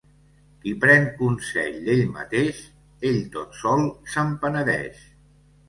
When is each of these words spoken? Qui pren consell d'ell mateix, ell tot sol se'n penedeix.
Qui 0.61 0.71
pren 0.85 1.05
consell 1.19 1.77
d'ell 1.91 2.01
mateix, 2.17 2.63
ell 3.13 3.21
tot 3.39 3.61
sol 3.63 3.87
se'n 4.17 4.35
penedeix. 4.43 5.09